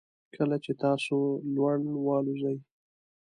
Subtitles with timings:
[0.35, 1.15] کله چې تاسو
[1.55, 2.57] لوړ والوځئ